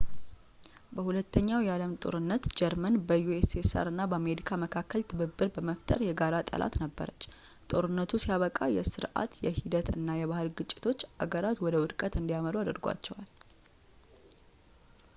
[0.93, 6.77] በ 2 ኛው የዓለም ጦርነት ጀርመን በ ussr እና በአሜሪካ መካከል ትብብር በመፍጠር የጋራ ጠላት
[6.83, 7.25] ነበረች።
[7.73, 13.29] ጦርነቱ ሲያበቃ የሥርዓት፣ የሂደት እና የባህል ግጭቶች አገራት ወደ ወድቀት እንዲመሩ አድርጓቸዋል